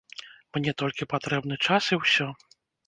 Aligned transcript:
Мне 0.59 0.71
толькі 0.83 1.09
патрэбны 1.13 1.55
час 1.69 1.83
і 1.95 2.03
ўсё! 2.05 2.27